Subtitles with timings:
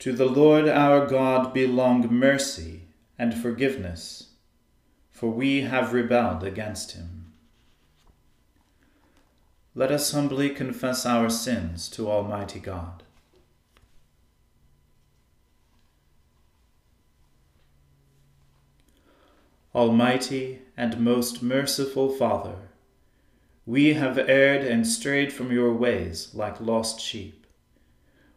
[0.00, 2.84] To the Lord our God belong mercy
[3.18, 4.28] and forgiveness,
[5.10, 7.32] for we have rebelled against him.
[9.74, 13.02] Let us humbly confess our sins to Almighty God.
[19.74, 22.56] Almighty and most merciful Father,
[23.66, 27.39] we have erred and strayed from your ways like lost sheep.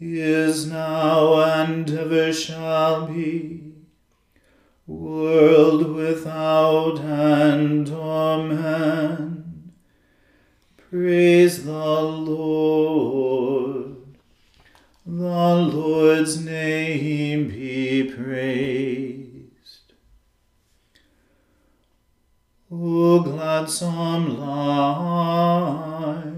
[0.00, 3.72] is now and ever shall be,
[4.86, 7.90] world without end.
[7.90, 9.72] Amen.
[10.76, 13.96] Praise the Lord.
[15.04, 19.94] The Lord's name be praised.
[22.70, 26.37] O gladsome light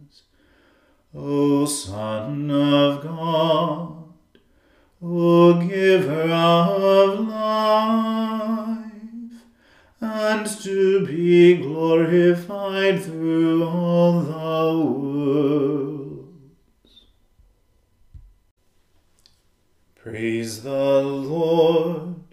[1.13, 4.13] O Son of God,
[5.01, 8.77] O Giver of life,
[9.99, 16.27] and to be glorified through all the worlds.
[19.95, 22.23] Praise the Lord,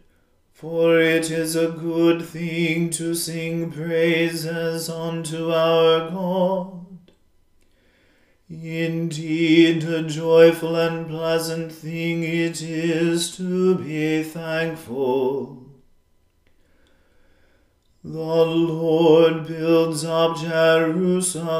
[0.52, 6.77] for it is a good thing to sing praises unto our God
[8.50, 15.66] Indeed, a joyful and pleasant thing it is to be thankful.
[18.02, 21.58] The Lord builds up Jerusalem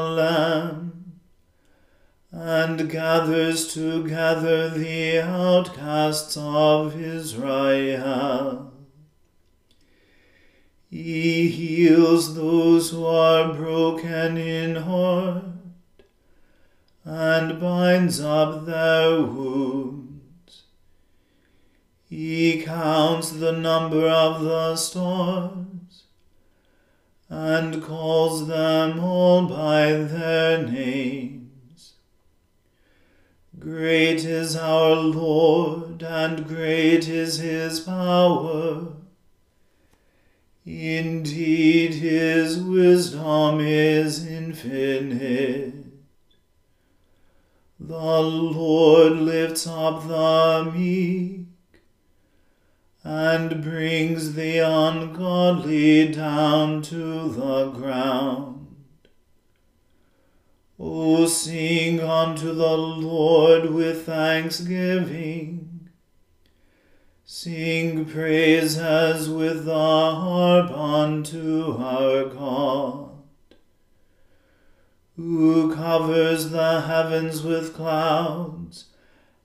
[2.31, 8.73] and gathers together the outcasts of Israel.
[10.89, 15.58] He heals those who are broken in heart
[17.09, 20.65] and binds up their wounds.
[22.07, 26.03] He counts the number of the stars
[27.27, 31.93] and calls them all by their names.
[33.57, 38.93] Great is our Lord, and great is his power.
[40.63, 45.78] Indeed, his wisdom is infinite.
[47.81, 51.45] The Lord lifts up the meek
[53.05, 58.67] and brings the ungodly down to the ground.
[60.77, 65.89] O sing unto the Lord with thanksgiving.
[67.23, 73.08] Sing praises with the harp unto our God
[75.19, 78.85] who covers the heavens with clouds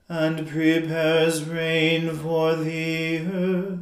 [0.07, 3.79] and prepares rain for the earth,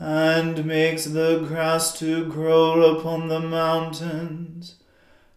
[0.00, 4.74] and makes the grass to grow upon the mountains,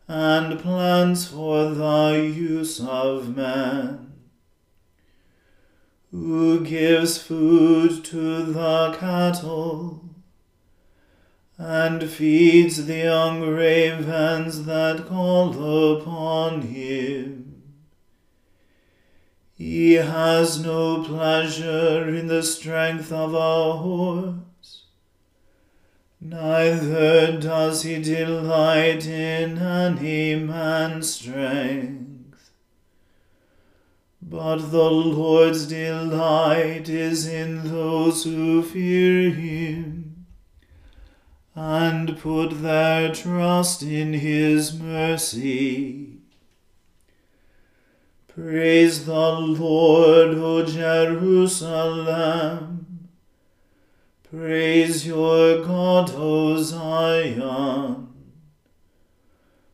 [0.07, 4.13] and plants for the use of man,
[6.09, 10.10] who gives food to the cattle
[11.61, 15.51] and feeds the young ravens that call
[15.95, 17.61] upon him.
[19.53, 24.85] He has no pleasure in the strength of a horse,
[26.19, 32.49] neither does he delight in any man's strength.
[34.19, 40.00] But the Lord's delight is in those who fear him
[41.55, 46.07] and put their trust in his mercy.
[48.27, 51.89] Praise the Lord, O Jerusalem.
[54.23, 58.07] Praise your God, O Zion.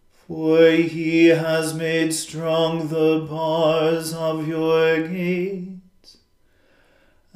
[0.09, 5.66] For he has made strong the bars of your gate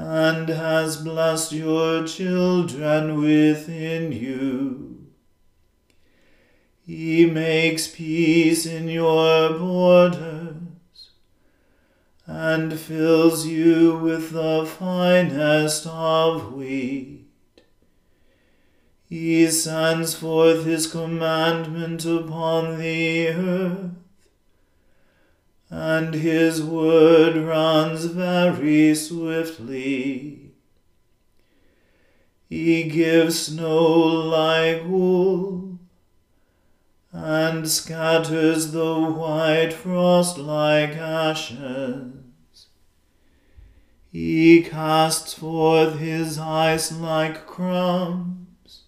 [0.02, 5.06] and has blessed your children within you.
[6.84, 10.56] He makes peace in your borders
[12.26, 17.28] and fills you with the finest of wheat.
[19.08, 24.01] He sends forth his commandment upon the earth
[25.72, 30.52] and his word runs very swiftly.
[32.50, 35.80] He gives snow like wool,
[37.14, 42.68] and scatters the white frost like ashes.
[44.12, 48.84] He casts forth his ice like crumbs.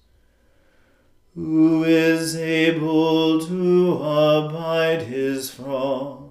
[1.33, 6.22] Who is able to abide his frost?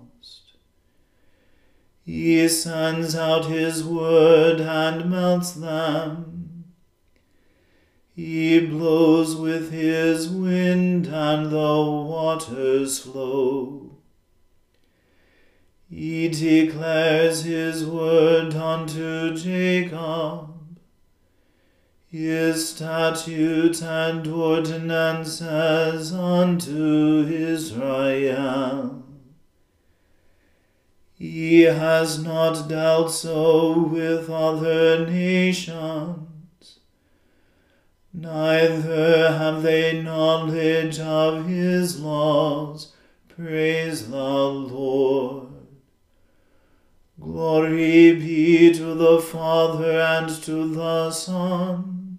[2.05, 6.65] He sends out his word and melts them.
[8.15, 13.99] He blows with his wind and the waters flow.
[15.89, 20.49] He declares his word unto Jacob,
[22.07, 29.02] his statutes and ordinances unto Israel.
[31.23, 36.81] He has not dealt so with other nations,
[38.13, 42.93] neither have they knowledge of his laws.
[43.29, 45.47] Praise the Lord.
[47.21, 52.19] Glory be to the Father and to the Son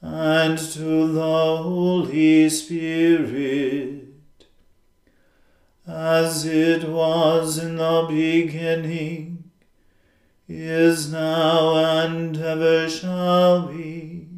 [0.00, 4.03] and to the Holy Spirit
[5.86, 9.50] as it was in the beginning,
[10.48, 14.28] is now, and ever shall be,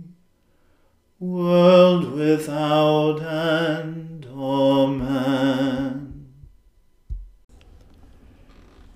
[1.18, 4.26] world without end.
[4.32, 6.26] Amen.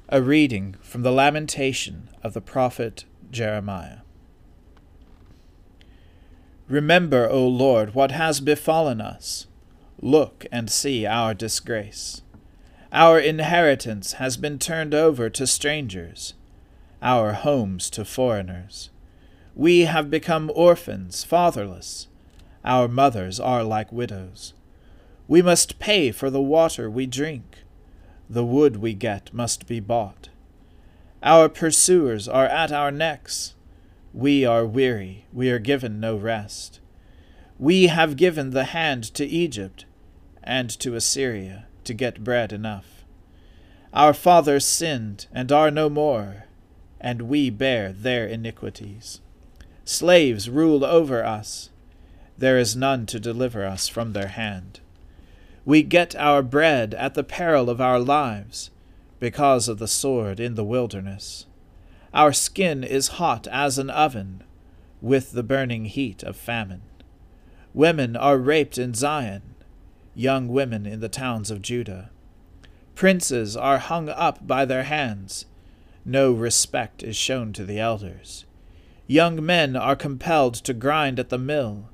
[0.09, 3.99] A reading from the Lamentation of the prophet Jeremiah.
[6.69, 9.47] Remember, O Lord, what has befallen us.
[10.01, 12.23] Look and see our disgrace.
[12.93, 16.35] Our inheritance has been turned over to strangers,
[17.01, 18.91] our homes to foreigners.
[19.55, 22.09] We have become orphans, fatherless.
[22.65, 24.55] Our mothers are like widows.
[25.29, 27.59] We must pay for the water we drink.
[28.29, 30.29] The wood we get must be bought.
[31.23, 33.55] Our pursuers are at our necks.
[34.13, 36.81] We are weary, we are given no rest.
[37.57, 39.85] We have given the hand to Egypt
[40.43, 43.05] and to Assyria to get bread enough.
[43.93, 46.45] Our fathers sinned and are no more,
[47.01, 49.21] and we bear their iniquities.
[49.85, 51.71] Slaves rule over us.
[52.39, 54.81] There is none to deliver us from their hand.
[55.65, 58.71] We get our bread at the peril of our lives,
[59.19, 61.47] because of the sword in the wilderness.
[62.15, 64.43] Our skin is hot as an oven,
[65.01, 66.83] with the burning heat of famine.
[67.75, 69.55] Women are raped in Zion,
[70.21, 72.11] young women in the towns of Judah.
[72.95, 75.47] Princes are hung up by their hands.
[76.05, 78.45] No respect is shown to the elders.
[79.07, 81.89] Young men are compelled to grind at the mill,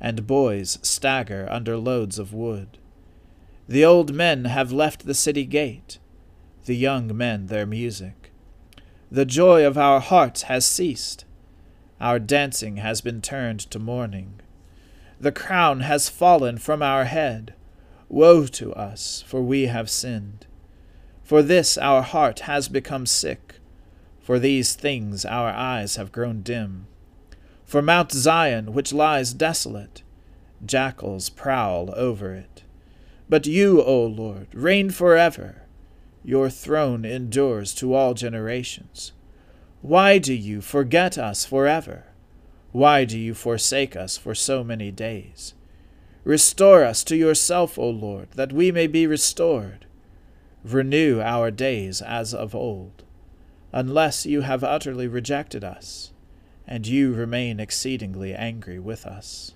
[0.00, 2.78] and boys stagger under loads of wood.
[3.68, 5.98] The old men have left the city gate,
[6.66, 8.30] the young men their music.
[9.10, 11.24] The joy of our hearts has ceased.
[12.00, 14.40] Our dancing has been turned to mourning.
[15.18, 17.54] The crown has fallen from our head.
[18.08, 20.46] Woe to us, for we have sinned.
[21.22, 23.56] For this our heart has become sick.
[24.20, 26.86] For these things our eyes have grown dim.
[27.64, 30.02] For Mount Zion, which lies desolate,
[30.64, 32.62] jackals prowl over it.
[33.28, 35.62] But you, O Lord, reign forever.
[36.22, 39.12] Your throne endures to all generations.
[39.82, 42.04] Why do you forget us forever?
[42.70, 45.54] Why do you forsake us for so many days?
[46.26, 49.86] Restore us to yourself, O Lord, that we may be restored.
[50.64, 53.04] Renew our days as of old,
[53.72, 56.10] unless you have utterly rejected us,
[56.66, 59.52] and you remain exceedingly angry with us.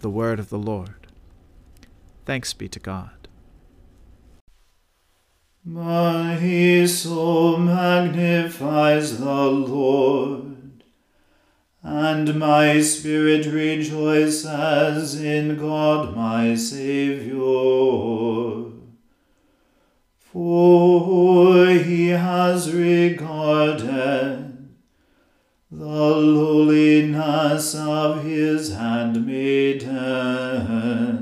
[0.00, 1.06] The Word of the Lord.
[2.26, 3.28] Thanks be to God.
[5.64, 10.61] My soul magnifies the Lord,
[11.82, 18.70] and my spirit rejoices in God my Saviour.
[20.18, 24.48] For he has regarded
[25.70, 31.21] the lowliness of his handmaiden.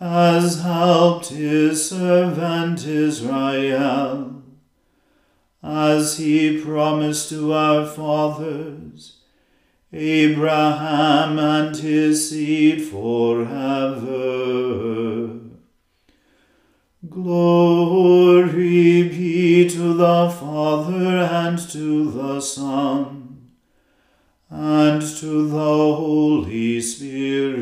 [0.00, 4.42] has helped his servant Israel,
[5.62, 9.18] as he promised to our fathers,
[9.92, 14.10] Abraham and his seed forever.
[17.08, 23.50] Glory be to the Father and to the Son
[24.48, 27.60] and to the Holy Spirit,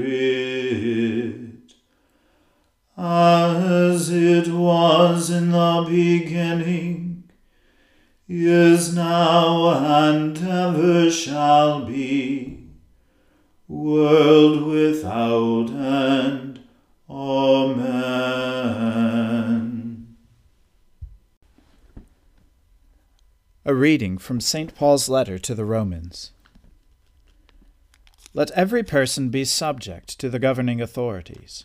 [2.99, 7.31] as it was in the beginning,
[8.29, 12.65] is now, and ever shall be,
[13.69, 16.61] world without end.
[17.09, 18.09] Amen.
[23.65, 24.75] A reading from St.
[24.75, 26.33] Paul's letter to the Romans.
[28.35, 31.65] Let every person be subject to the governing authorities.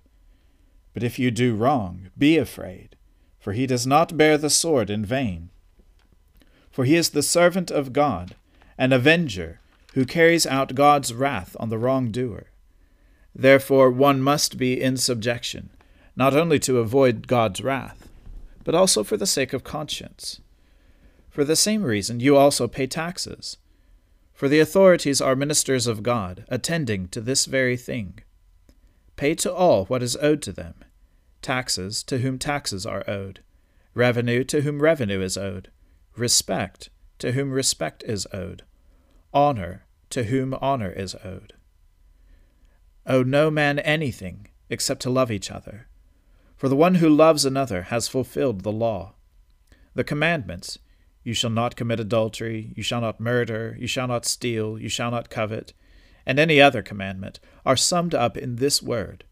[0.93, 2.95] But if you do wrong, be afraid,
[3.39, 5.49] for he does not bear the sword in vain.
[6.71, 8.35] For he is the servant of God,
[8.77, 9.59] an avenger,
[9.93, 12.47] who carries out God's wrath on the wrongdoer.
[13.35, 15.69] Therefore one must be in subjection,
[16.15, 18.09] not only to avoid God's wrath,
[18.63, 20.41] but also for the sake of conscience.
[21.29, 23.57] For the same reason, you also pay taxes.
[24.33, 28.19] For the authorities are ministers of God, attending to this very thing.
[29.21, 30.73] Pay to all what is owed to them
[31.43, 33.43] taxes to whom taxes are owed,
[33.93, 35.69] revenue to whom revenue is owed,
[36.17, 38.63] respect to whom respect is owed,
[39.31, 41.53] honor to whom honor is owed.
[43.05, 45.87] Owe no man anything except to love each other,
[46.57, 49.13] for the one who loves another has fulfilled the law.
[49.93, 50.79] The commandments
[51.23, 55.11] you shall not commit adultery, you shall not murder, you shall not steal, you shall
[55.11, 55.73] not covet,
[56.25, 59.23] and any other commandment are summed up in this word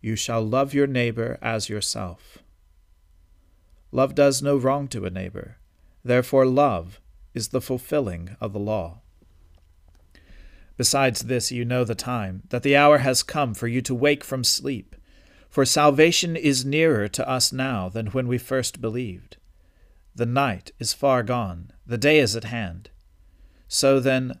[0.00, 2.38] You shall love your neighbor as yourself.
[3.92, 5.58] Love does no wrong to a neighbor,
[6.04, 7.00] therefore, love
[7.32, 9.00] is the fulfilling of the law.
[10.76, 14.24] Besides this, you know the time, that the hour has come for you to wake
[14.24, 14.96] from sleep,
[15.48, 19.36] for salvation is nearer to us now than when we first believed.
[20.16, 22.90] The night is far gone, the day is at hand.
[23.68, 24.40] So then,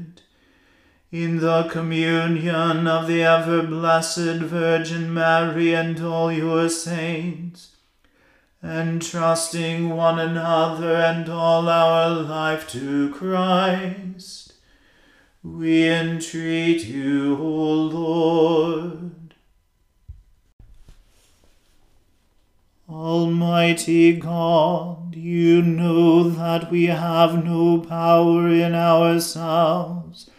[1.11, 7.75] in the communion of the ever blessed Virgin Mary and all your saints,
[8.63, 14.51] entrusting one another and all our life to Christ
[15.43, 19.33] we entreat you, O Lord.
[22.87, 30.30] Almighty God, you know that we have no power in ourselves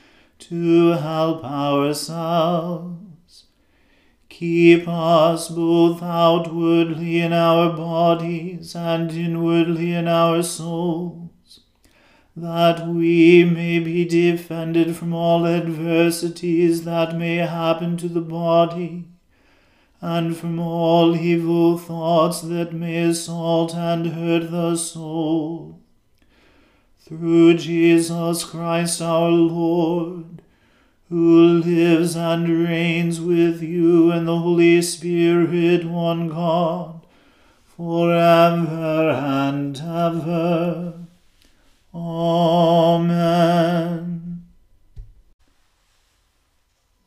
[0.53, 3.45] to help ourselves.
[4.29, 11.61] Keep us both outwardly in our bodies and inwardly in our souls
[12.37, 19.07] that we may be defended from all adversities that may happen to the body,
[20.03, 25.79] and from all evil thoughts that may assault and hurt the soul.
[26.99, 30.42] Through Jesus Christ our Lord,
[31.13, 37.03] who lives and reigns with you and the Holy Spirit, one God,
[37.67, 40.95] for ever and ever.
[41.95, 43.43] Amen.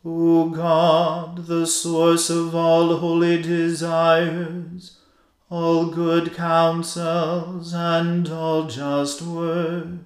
[0.05, 4.99] O God, the source of all holy desires,
[5.49, 10.05] all good counsels, and all just works,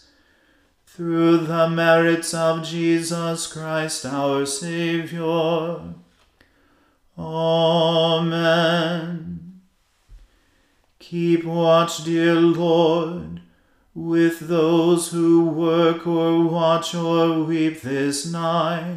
[0.95, 5.95] Through the merits of Jesus Christ our Saviour.
[7.17, 8.41] Amen.
[10.99, 13.41] Keep watch, dear Lord
[13.93, 18.95] with those who work or watch or weep this night,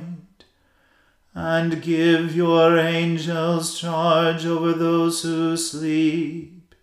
[1.35, 6.75] and give your angels charge over those who sleep.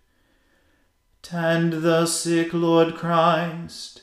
[1.22, 4.02] Tend the sick, Lord Christ,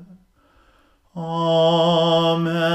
[1.15, 2.71] Amen.